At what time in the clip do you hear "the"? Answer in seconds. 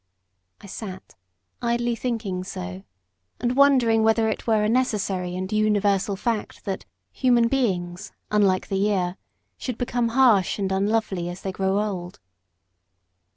8.69-8.77